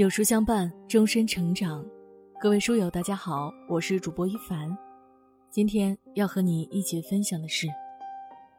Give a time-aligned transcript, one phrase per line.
[0.00, 1.84] 有书相伴，终身成长。
[2.40, 4.74] 各位书友，大家好，我是主播一凡。
[5.50, 7.66] 今天要和你一起分享的是：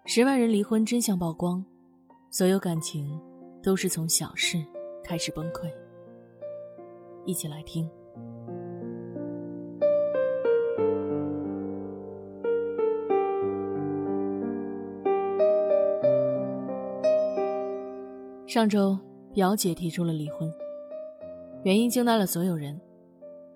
[0.06, 1.66] 十万人离婚真相曝光，
[2.30, 3.20] 所有感情
[3.64, 4.64] 都是从小事
[5.04, 5.68] 开始崩溃。
[7.26, 7.90] 一起来听。
[18.46, 18.96] 上周，
[19.34, 20.48] 表姐提出了离婚。
[21.64, 22.80] 原因惊呆了所有人，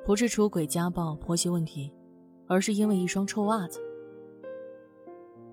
[0.06, 1.92] 不是出轨、家暴、婆媳问题，
[2.48, 3.80] 而是因为一双臭袜子。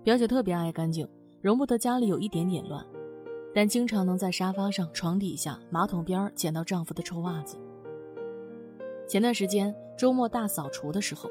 [0.02, 1.08] 表姐特别爱干净，
[1.40, 2.84] 容不得家里有一点点乱，
[3.54, 7.56] 但经常能在沙发上、床底下、马桶边捡到丈夫的臭袜子。
[9.08, 11.30] 前段时间周末大扫除的时候，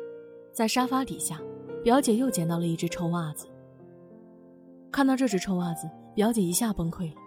[0.51, 1.39] 在沙发底下，
[1.83, 3.45] 表姐又捡到了一只臭袜子。
[4.91, 7.21] 看到这只臭袜子，表姐一下崩溃了，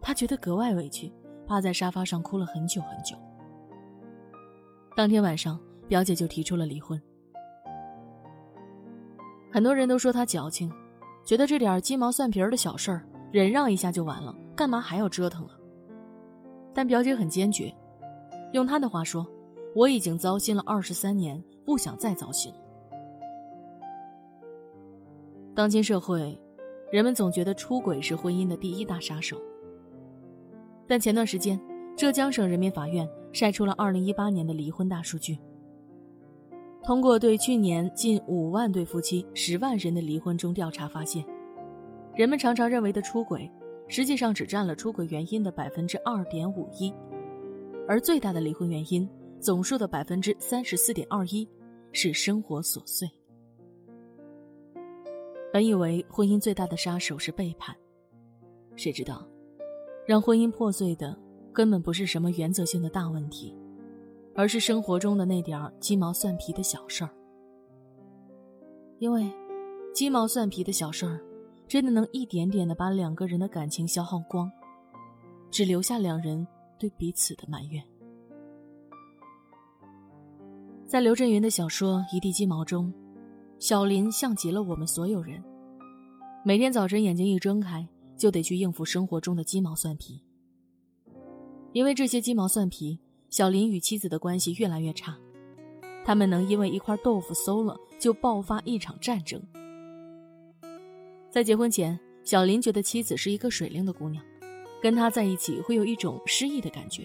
[0.00, 1.12] 她觉得格外委屈，
[1.46, 3.14] 趴在沙发上哭了很久很久。
[4.96, 7.00] 当天晚上，表姐就提出了离婚。
[9.50, 10.72] 很多人都说她矫情，
[11.24, 15.58] 觉得这点鸡毛蒜皮的小事儿忍让一下就完了，干嘛还要折腾啊？
[16.72, 17.74] 但表姐很坚决，
[18.52, 19.26] 用她的话说
[19.74, 22.58] ：“我已经糟心了二十三年，不想再糟心了。”
[25.56, 26.40] 当今社会，
[26.92, 29.36] 人们总觉得出轨是婚姻的第一大杀手。
[30.86, 31.60] 但前段时间，
[31.96, 33.08] 浙江省人民法院。
[33.34, 35.36] 晒出了2018年的离婚大数据。
[36.84, 41.24] 通过对去年近五万对夫妻、十万人的离婚中调查发现，
[42.14, 43.50] 人们常常认为的出轨，
[43.88, 46.94] 实际上只占了出轨原因的百分之二点五一，
[47.88, 49.08] 而最大的离婚原因
[49.40, 51.48] 总数的百分之三十四点二一
[51.90, 53.08] 是生活琐碎。
[55.52, 57.74] 本以为婚姻最大的杀手是背叛，
[58.76, 59.26] 谁知道，
[60.06, 61.23] 让婚姻破碎的。
[61.54, 63.56] 根本不是什么原则性的大问题，
[64.34, 67.10] 而是生活中的那点儿鸡毛蒜皮的小事儿。
[68.98, 69.30] 因为
[69.94, 71.20] 鸡毛蒜皮的小事儿，
[71.68, 74.50] 真的能一点点的把两个人的感情消耗光，
[75.48, 76.44] 只留下两人
[76.76, 77.80] 对彼此的埋怨。
[80.86, 82.92] 在刘震云的小说《一地鸡毛》中，
[83.60, 85.40] 小林像极了我们所有人，
[86.44, 87.86] 每天早晨眼睛一睁开，
[88.16, 90.20] 就得去应付生活中的鸡毛蒜皮。
[91.74, 92.96] 因为这些鸡毛蒜皮，
[93.30, 95.18] 小林与妻子的关系越来越差。
[96.04, 99.42] 他们能因为一块豆腐馊了就爆发一场战争。
[101.30, 104.24] 在结婚前，小林觉得妻子是一个水灵的姑娘，
[104.80, 107.04] 跟他在一起会有一种失意的感觉。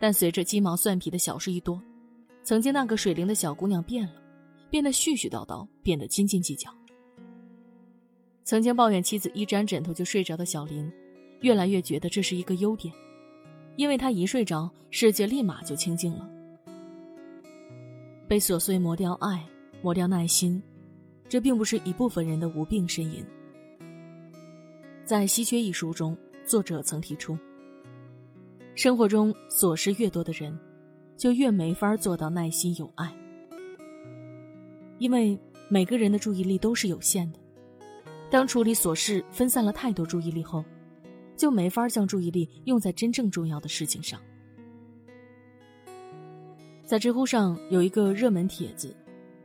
[0.00, 1.80] 但随着鸡毛蒜皮的小事一多，
[2.42, 4.14] 曾经那个水灵的小姑娘变了，
[4.70, 6.68] 变得絮絮叨叨，变得斤斤计较。
[8.42, 10.90] 曾经抱怨妻子一沾枕头就睡着的小林，
[11.42, 12.92] 越来越觉得这是一个优点。
[13.80, 16.28] 因为他一睡着，世界立马就清静了。
[18.28, 19.42] 被琐碎磨掉爱，
[19.80, 20.62] 磨掉耐心，
[21.30, 23.24] 这并不是一部分人的无病呻吟。
[25.02, 26.14] 在《稀缺》一书中，
[26.44, 27.38] 作者曾提出：
[28.74, 30.54] 生活中琐事越多的人，
[31.16, 33.10] 就越没法做到耐心有爱。
[34.98, 37.38] 因为每个人的注意力都是有限的，
[38.30, 40.62] 当处理琐事分散了太多注意力后。
[41.40, 44.20] 就没法将注意力用在真正重要的事情上。
[46.84, 48.94] 在知乎上有一个热门帖子：“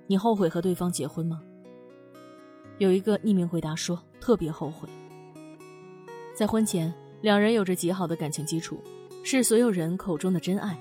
[0.06, 1.42] 你后悔和对方结婚吗？”
[2.80, 4.90] 有一个匿名回答说：“特别后悔。”
[6.36, 8.78] 在婚前，两人有着极好的感情基础，
[9.24, 10.78] 是所有人口中的真爱。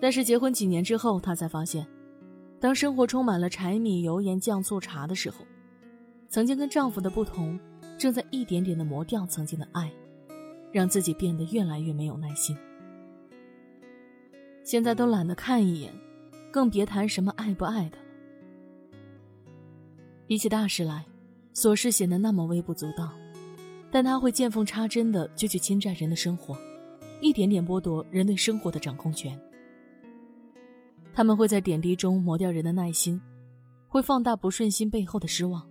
[0.00, 1.86] 但是结婚几年之后，她才发现，
[2.58, 5.46] 当生活充满了柴米油盐酱醋茶的时候，
[6.28, 7.56] 曾经跟丈夫的不同。
[7.98, 9.90] 正在一点点的磨掉曾经的爱，
[10.72, 12.56] 让自己变得越来越没有耐心。
[14.62, 15.92] 现在都懒得看一眼，
[16.50, 17.98] 更别谈什么爱不爱的。
[20.26, 21.06] 比起大事来，
[21.54, 23.12] 琐事显得那么微不足道，
[23.90, 26.58] 但他会见缝插针的就去侵占人的生活，
[27.20, 29.40] 一点点剥夺人对生活的掌控权。
[31.14, 33.18] 他们会在点滴中磨掉人的耐心，
[33.88, 35.66] 会放大不顺心背后的失望。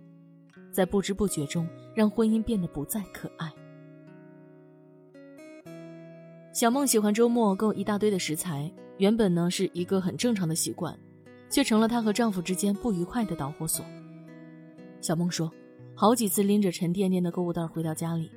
[0.76, 3.50] 在不知不觉中，让婚姻变得不再可爱。
[6.52, 10.94] 小梦喜欢周末购一大堆的食材，原本呢是一个很正常的习惯，
[11.48, 13.86] 却成了她和丈夫之间不愉快的导火索。
[15.00, 15.50] 小梦说，
[15.94, 18.30] 好几次拎着沉甸甸的购物袋回到家里，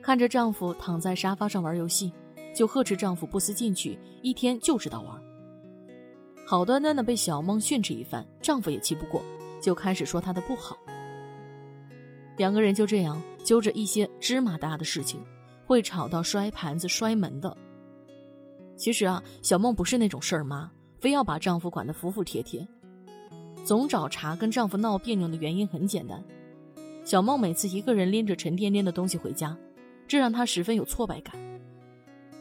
[0.00, 2.12] 看着丈夫躺在沙发上玩游戏，
[2.54, 5.20] 就呵斥丈夫不思进取，一天就知道玩。
[6.46, 9.20] 好端端的被小梦训斥一番，丈夫也气不过，
[9.60, 10.76] 就开始说她的不好。
[12.36, 15.20] 两个人就这样揪着一些芝麻大的事情，
[15.66, 17.56] 会吵到摔盘子、摔门的。
[18.76, 22.66] 其实啊，小梦不是那种事儿妈，非要把丈夫管得服服帖帖。
[23.64, 26.20] 总找茬跟丈夫闹别扭的原因很简单，
[27.04, 29.56] 小梦每次一个人拎着沉甸甸的东西回家，
[30.08, 31.36] 这让她十分有挫败感。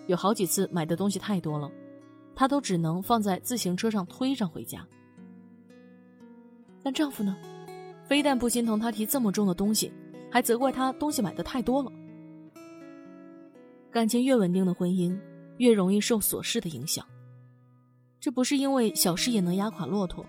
[0.07, 1.71] 有好几次买的东西太多了，
[2.33, 4.87] 她都只能放在自行车上推上回家。
[6.81, 7.37] 但丈夫呢，
[8.11, 9.89] 非但不心疼她提这么重的东西，
[10.29, 11.89] 还责怪她东西买的太多了。
[13.89, 15.17] 感情越稳定的婚姻，
[15.59, 17.05] 越容易受琐事的影响。
[18.19, 20.25] 这不是因为小事也能压垮骆驼。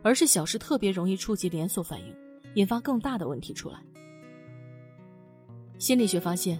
[0.00, 2.14] 而是小事特别容易触及连锁反应，
[2.54, 3.80] 引发更大的问题出来。
[5.76, 6.56] 心理学发现，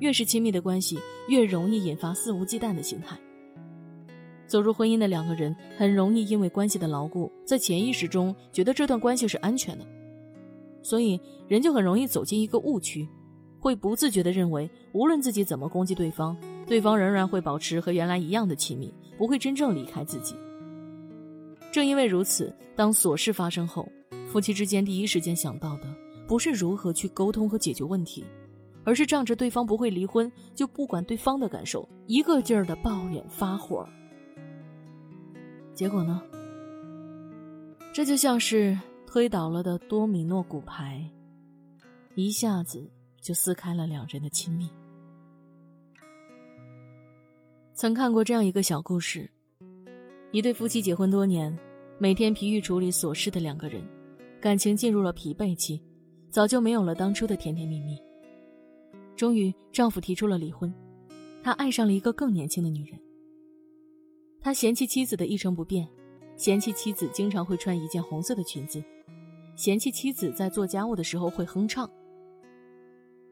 [0.00, 3.18] 越是亲密的关系，越容易引发肆无忌惮的心态。
[4.46, 9.86] 走入婚姻的两个人，很容易因为关系的牢固，在潜意识中觉得这段关系是安全的，
[10.82, 13.08] 所以人就很容易走进一个误区，
[13.58, 16.36] 会不自觉地认为，无论自己怎么攻击对方，
[16.66, 20.34] 对方仍然会保持和原来一样的亲密，不会真正离开自己。
[21.70, 23.88] 正因为如此，当琐事发生后，
[24.26, 25.84] 夫妻之间第一时间想到的
[26.26, 28.24] 不是如何去沟通和解决问题，
[28.84, 33.88] 而是仗着对方不会离婚，就不管对方的感受，一个劲儿的抱怨发火。
[35.74, 36.20] 结果呢？
[37.94, 38.78] 这就像是
[39.12, 41.06] 推倒了的多米诺骨牌，
[42.14, 44.70] 一下子就撕开了两人的亲密。
[47.74, 49.30] 曾看过这样一个小故事。
[50.30, 51.54] 一对夫妻结婚多年，
[51.98, 53.86] 每天疲于处理琐事的两个人，
[54.40, 55.78] 感情进入了疲惫期，
[56.30, 57.98] 早就没有了当初的甜甜蜜蜜。
[59.14, 60.72] 终于，丈夫提出了离婚，
[61.42, 62.98] 他爱上了一个更年轻的女人。
[64.40, 65.86] 他嫌弃妻子的一成不变，
[66.36, 68.82] 嫌弃妻子经常会穿一件红色的裙子，
[69.54, 71.88] 嫌弃妻子在做家务的时候会哼唱。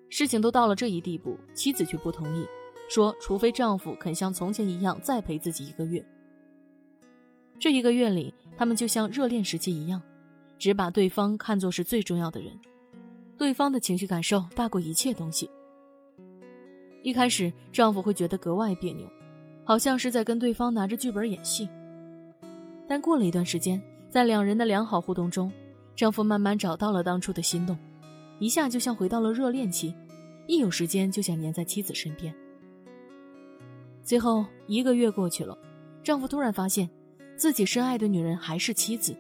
[0.09, 2.45] 事情都到了这一地步，妻子却不同意，
[2.89, 6.05] 说除非丈夫肯像从前一样再陪自己一个月。
[7.59, 10.01] 这一个月里，他们就像热恋时期一样，
[10.59, 12.59] 只把对方看作是最重要的人，
[13.37, 15.49] 对方的情绪感受大过一切东西。
[17.03, 19.09] 一开始，丈夫会觉得格外别扭，
[19.65, 21.69] 好像是在跟对方拿着剧本演戏。
[22.91, 25.49] 但过了一段时间，在两人的良好互动中，
[25.95, 27.79] 丈夫慢慢找到了当初的心动，
[28.41, 29.95] 一下就像回到了热恋期，
[30.49, 32.35] 一有时间就想黏在妻子身边。
[34.03, 35.57] 最后一个月过去了，
[36.03, 36.91] 丈夫突然发现。
[37.37, 39.17] 自己深爱的女人还是妻子，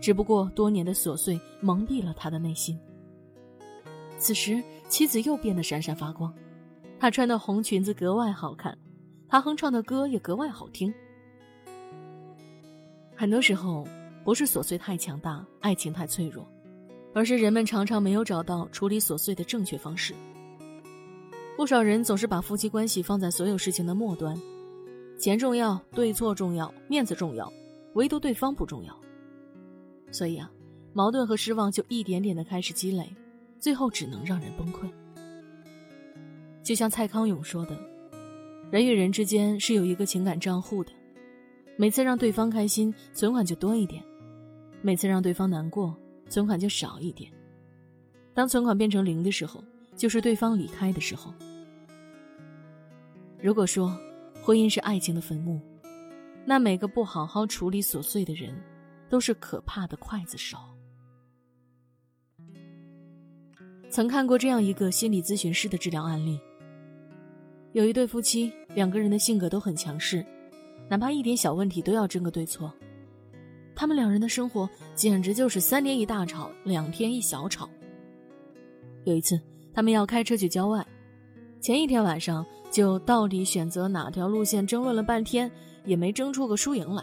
[0.00, 2.78] 只不过多年的琐碎蒙蔽了他的内心。
[4.18, 6.32] 此时，妻子又变得闪闪发光，
[7.00, 8.78] 她穿的红裙子格外好看，
[9.28, 10.94] 她哼唱的歌也格外好听。
[13.16, 13.86] 很多时候，
[14.24, 16.46] 不是琐碎太强大，爱情太脆弱，
[17.14, 20.14] 而是人们常常没有找到处理琐碎的正确方式。
[21.56, 24.36] 不少人总是把夫妻关系放在所有事情的末端。
[25.16, 27.50] 钱重要，对错重要，面子重要，
[27.94, 28.98] 唯独对方不重要。
[30.10, 30.50] 所以啊，
[30.92, 33.08] 矛盾和失望就一点点的开始积累，
[33.60, 34.90] 最后只能让人崩溃。
[36.64, 37.78] 就像蔡康永说的
[38.72, 40.90] ：“人与人之间是有一个情感账户的，
[41.76, 44.02] 每次让对方开心，存款就多一点；
[44.82, 45.96] 每次让对方难过，
[46.28, 47.32] 存款就少一点。
[48.32, 49.62] 当存款变成零的时候，
[49.96, 51.32] 就是对方离开的时候。
[53.40, 53.96] 如果说……”
[54.44, 55.58] 婚姻是爱情的坟墓，
[56.44, 58.54] 那每个不好好处理琐碎的人，
[59.08, 60.58] 都是可怕的刽子手。
[63.88, 66.38] 曾看过这样一个心理咨询师的治疗案例：
[67.72, 70.22] 有一对夫妻，两个人的性格都很强势，
[70.88, 72.72] 哪怕一点小问题都要争个对错。
[73.74, 77.68] 他们两人的生活简直就是三天一大吵，两天一小吵。
[79.04, 79.40] 有一次，
[79.72, 80.86] 他们要开车去郊外。
[81.60, 85.50] 前一天晚上就到底选择哪条路线争论了半天，
[85.84, 87.02] 也没争出个输赢来。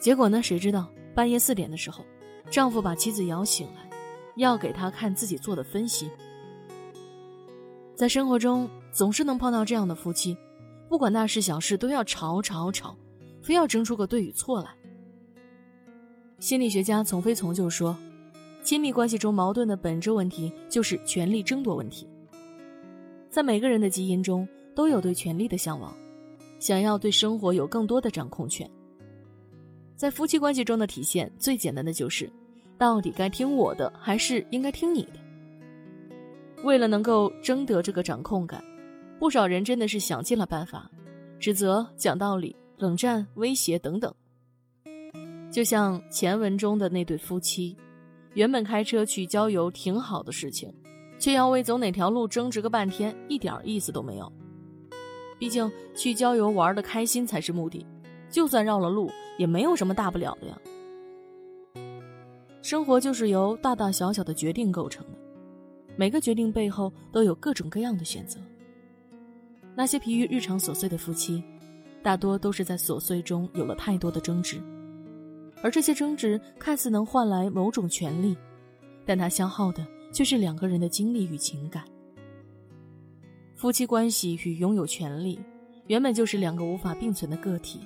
[0.00, 0.42] 结果呢？
[0.42, 2.04] 谁知道半夜四点的时候，
[2.50, 3.88] 丈夫把妻子摇醒来，
[4.36, 6.10] 要给她看自己做的分析。
[7.94, 10.36] 在生活中总是能碰到这样的夫妻，
[10.92, 12.94] 不管大事小事都要吵吵吵，
[13.40, 14.68] 非要争出个对与错来。
[16.38, 17.96] 心理学家丛飞从就说，
[18.62, 22.06] 亲密关系中矛盾的本质问题就是权力争夺问题。
[23.30, 25.96] 在每个人的基因中都有对权力的向往，
[26.58, 28.70] 想要对生活有更多的掌控权。
[29.96, 32.30] 在夫妻关系中的体现最简单的就是，
[32.76, 35.14] 到底该听我的还是应该听你的？
[36.64, 38.62] 为了能够争得这个掌控感，
[39.22, 40.90] 不少人真的是想尽了办法，
[41.38, 44.12] 指责、讲道理、冷战、威胁等等。
[45.48, 47.76] 就像前文中的那对夫妻，
[48.34, 50.74] 原本开车去郊游挺好的事情。
[51.20, 54.32] 却要为走哪条路争执个半天，一点意思都没有。
[55.38, 57.86] 毕竟去郊游玩的开心才是目的，
[58.28, 60.58] 就算绕了路，也没有什么大不了的呀。
[62.60, 65.18] 生活就是由大大小小的决定构成的，
[65.94, 68.40] 每个决定背后都有各种各样的选择。
[69.74, 71.42] 那些疲于日常琐碎的夫妻，
[72.02, 74.60] 大多都是在琐碎中有了太多的争执，
[75.62, 78.36] 而这些争执看似能换来某种权利，
[79.06, 81.84] 但它消耗的却是两个人的精力与情感。
[83.54, 85.40] 夫妻关系与拥有权利，
[85.86, 87.80] 原本就是两个无法并存的个体。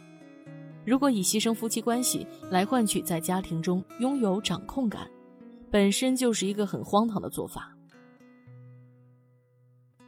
[0.87, 5.07] 如果以牺牲夫妻关系来换取在家庭中拥有掌控感，
[5.71, 7.76] 本身就是一个很荒唐的做法。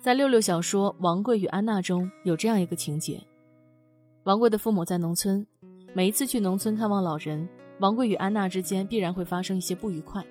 [0.09, 3.21] 在六六小说《王贵与安娜》中有这样一个情节：
[4.23, 5.47] 王贵的父母在农村，
[5.93, 7.47] 每一次去农村看望老人，
[7.79, 10.25] 王贵与安娜之间必然会发生一些不愉快。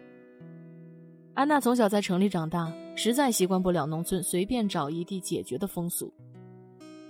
[1.36, 6.12] 安娜从小在城里长大，实在习惯不了农村随便找一地解决的风俗。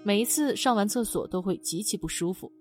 [0.03, 2.51] 每一次上完厕所都会极其不舒服。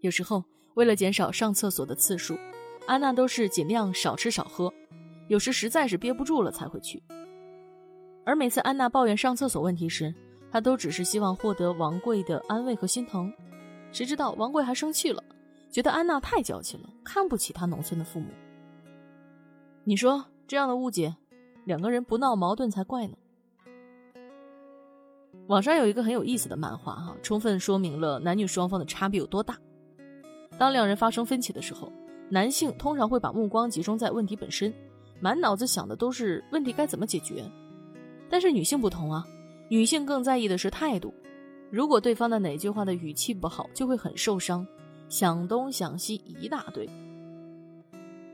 [0.00, 0.42] 有时候
[0.72, 2.34] 为了减少上厕所的次数，
[2.86, 4.72] 安娜都是尽量少吃少喝，
[5.28, 7.02] 有时实在是憋不住了才会去。
[8.28, 10.14] 而每次安娜抱怨上厕所问题时，
[10.52, 13.32] 她都只是希望获得王贵的安慰和心疼。
[13.90, 15.24] 谁知道王贵还生气了，
[15.70, 18.26] 觉得安娜太娇气了，看不起他农村的父母。
[19.82, 20.26] 你说？
[20.46, 21.16] 这样的误解，
[21.64, 23.16] 两个人不闹矛盾才怪呢。
[25.46, 29.56] 网上有一个很有意思的漫画，哈，充分说明了男女双方的差别有多大。
[30.58, 31.90] 当两人发生分歧的时候，
[32.28, 34.70] 男性通常会把目光集中在问题本身，
[35.18, 37.42] 满脑子想的都是问题该怎么解决。
[38.28, 39.26] 但是女性不同啊，
[39.68, 41.12] 女性更在意的是态度。
[41.70, 44.66] 如果对方的哪句话的语气不好，就会很受伤，
[45.08, 46.88] 想东想西一大堆。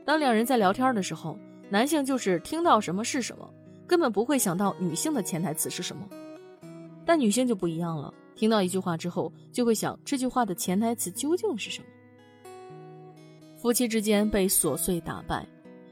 [0.05, 1.37] 当两人在聊天的时候，
[1.69, 3.49] 男性就是听到什么是什么，
[3.87, 6.07] 根本不会想到女性的潜台词是什么。
[7.05, 11.87] 但女性就不一样了，听到一句话之后，就会想这句话的潜台词究竟是什么。
[13.57, 15.45] 夫妻之间被琐碎打败，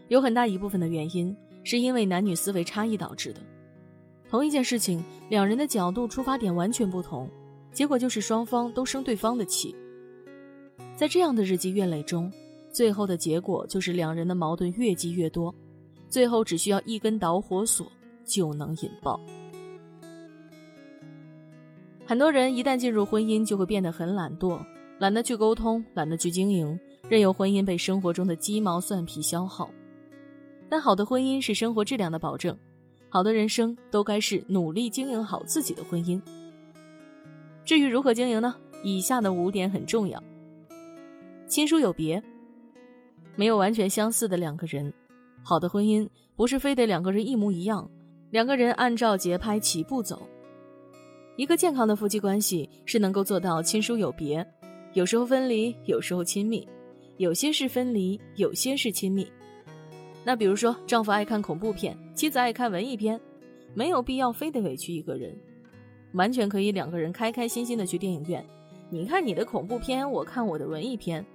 [0.08, 3.42] 有很大一部分的原因是因为男女思维差异导致的。
[4.34, 7.30] 同一件事情，两人的角度出发点完全不同，
[7.72, 9.75] 结果就是双方都生对方的气。
[10.96, 12.34] 在这样的日积月累中，
[12.72, 15.54] 最后的结果就是两人的矛盾越积越多。
[16.10, 17.86] 最后只需要一根导火索
[18.25, 19.22] 就能引爆。
[22.04, 24.60] 很多人一旦进入婚姻，就会变得很懒惰，
[24.98, 29.70] 懒得去沟通，懒得去经营，任由婚姻被生活中的鸡毛蒜皮消耗。
[30.68, 32.58] 但好的婚姻是生活质量的保证，
[33.13, 36.20] 好的人生都该是努力经营好自己的婚姻。
[37.63, 38.55] 至于如何经营呢？
[38.84, 40.20] 以下的五点很重要：
[41.46, 42.20] 亲疏有别，
[43.36, 44.91] 没有完全相似的两个人。
[45.43, 47.88] 好的婚姻不是非得两个人一模一样，
[48.32, 50.27] 两个人按照节拍齐步走。
[51.36, 54.43] 一个健康的夫妻关系是能够做到亲疏有别，
[54.93, 56.67] 有时候分离，有时候亲密，
[57.17, 59.32] 有些是分离，有些是亲密。
[60.25, 63.20] 那比如说，丈夫爱看恐怖片，妻子爱看文艺片，
[63.74, 65.38] 没有必要非得委屈一个人，
[66.13, 68.46] 完全可以两个人开开心心的去电影院，
[68.89, 71.25] 你看你的恐怖片，我看我的文艺片，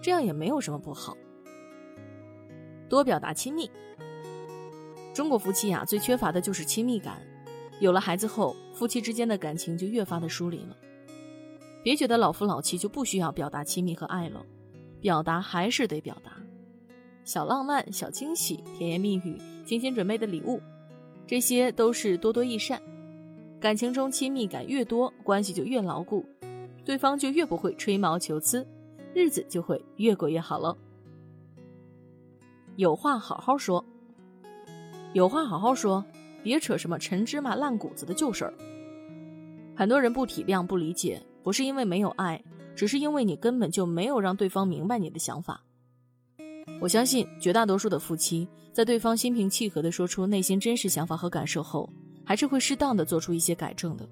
[0.00, 1.16] 这样也没有什么不好。
[2.88, 3.70] 多表达亲密。
[5.12, 7.20] 中国夫妻呀，最缺乏的就是亲密感。
[7.80, 10.76] 有了孩子后，夫妻之间的感情就越发的疏离了。
[11.82, 14.44] 别觉得老夫老妻就不需要表达亲密和爱了，
[15.00, 16.32] 表达还是得表达。
[17.28, 20.62] 小浪漫、小惊喜、甜言蜜语、精心准备的礼物，
[21.26, 22.80] 这些都是多多益善。
[23.60, 26.24] 感情中亲密感越多，关系就越牢固，
[26.86, 28.66] 对方就越不会吹毛求疵，
[29.12, 30.74] 日子就会越过越好了。
[32.76, 33.84] 有话好好说，
[35.12, 36.02] 有话好好说，
[36.42, 38.54] 别扯什么陈芝麻烂谷子的旧事儿。
[39.76, 42.42] 很多人不体谅、不理解，不是因为没有爱，
[42.74, 45.62] 只是因为你根本就没有让对方明白你的想法。
[46.80, 51.88] 我相信绝大多数的夫妻，在对方心平气和地说出内心真实想法和感受后，
[52.24, 54.08] 还是会适当的做出一些改正的。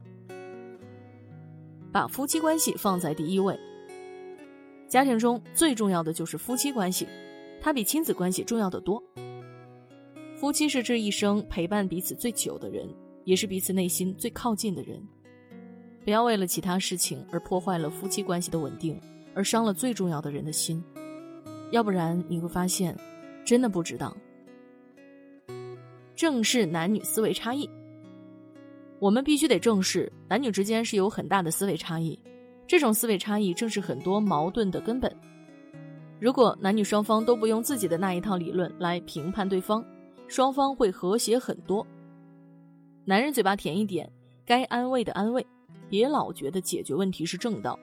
[1.92, 3.58] 把夫妻关系放在第一位，
[4.88, 7.06] 家庭中最重要的就是夫妻关系。
[7.60, 9.02] 它比亲子关系重要的多。
[10.36, 12.86] 夫妻是这一生陪伴彼此最久的人，
[13.24, 15.02] 也是彼此内心最靠近的人。
[16.04, 19.00] 不要为了其他事情而破坏了夫妻关系的稳定，
[19.34, 20.82] 而伤了最重要的人的心。
[21.70, 22.96] 要不然你会发现，
[23.44, 24.14] 真的不值当。
[26.14, 27.68] 正视男女思维差异，
[28.98, 32.18] 我们必须得正视男女之间是有很大的思维差异，
[32.66, 35.14] 这种思维差异正是很多矛盾的根本。
[36.18, 39.84] 如果男女双方都不用自己的那一套理论来评判对方，
[40.28, 41.86] 双方会和谐很多。
[43.04, 44.10] 男人嘴巴甜一点，
[44.46, 45.42] 该安慰的安慰；
[45.90, 47.78] 别老觉得解决问题是正道。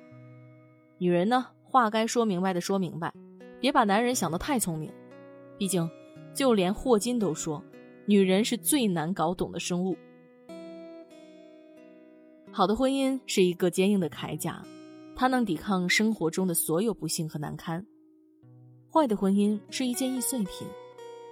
[0.98, 3.14] 女人呢，话该说明白的说明白，
[3.64, 4.92] 别把男人想得太聪明。
[5.58, 5.90] 毕竟，
[6.36, 7.64] 就连霍金都说，
[8.06, 9.96] 女人是最难搞懂的生物。
[12.52, 14.62] 好的婚姻是一个坚硬的铠甲，
[15.16, 17.82] 它能抵抗生活中的所有不幸和难堪。
[18.92, 20.68] 坏的婚姻是一件易碎品，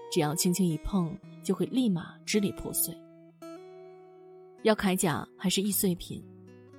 [0.09, 2.95] 只要轻轻一碰，就会立马支离破碎。
[4.61, 6.23] 要铠甲还是易碎品，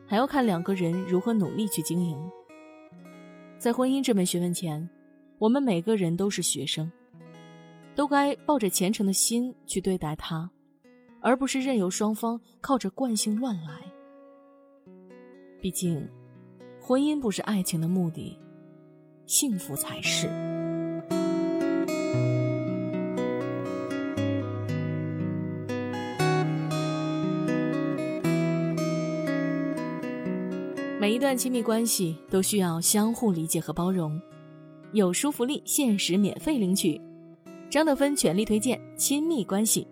[0.07, 2.19] 还要看两个人如何努力去经营。
[3.59, 4.89] 在婚姻这门学问前，
[5.43, 6.89] 我们每个人都是学生，
[7.97, 10.49] 都该抱着虔诚的心去对待它，
[11.21, 13.83] 而不是任由双方靠着惯性乱来。
[15.61, 16.09] 毕竟，
[16.81, 18.39] 婚姻不是爱情的目的，
[19.27, 20.29] 幸福才是。
[31.01, 34.23] 每一段亲密关系都需要相互理解和包容，
[34.93, 37.01] 有书福利限时免费领取，
[37.71, 39.87] 张德芬全力推荐亲密关系，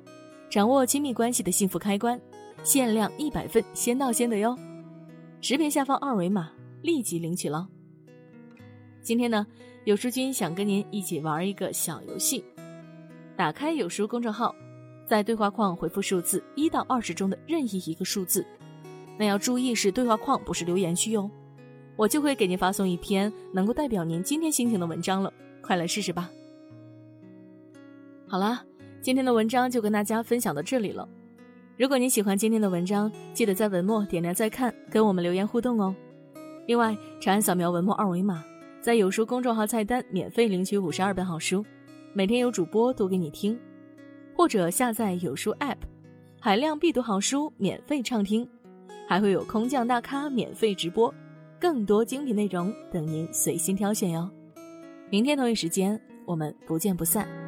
[0.51, 2.21] 掌握亲密关系的幸福开关，
[2.63, 4.55] 限量一百份，先到先得哟！
[5.41, 6.51] 视频下方二维码
[6.83, 7.67] 立即领取喽。
[9.03, 9.47] 今天呢，
[9.85, 12.45] 有书君想跟您一起玩一个小游戏，
[13.39, 14.55] 打开有书公众号，
[15.07, 18.45] 在对话框回复数字一到二十中的任意一个数字。
[19.19, 21.31] 那要注意是对话框，不是留言区哟。
[22.01, 25.31] 我就会给您发送一篇能够代表您今天心情的文章了，
[25.61, 26.31] 快来试试吧。
[28.27, 28.65] 好啦，
[29.03, 31.07] 今天的文章就跟大家分享到这里了。
[31.77, 35.95] 如果您喜欢今天的文章，记得在文末点亮再看，跟我们留言互动哦。
[36.67, 38.43] 另外，长按扫描文末二维码，
[38.81, 41.63] 在有书公众号菜单免费领取五十二本好书，
[42.15, 43.61] 每天有主播读给你听，
[44.35, 45.77] 或者下载有书 App，
[46.41, 48.49] 海量必读好书免费畅听。
[49.07, 51.13] 还会有空降大咖免费直播，
[51.61, 54.29] 更多精品内容等您随心挑选哟。
[55.11, 57.40] 明天同一时间，我们不见不散。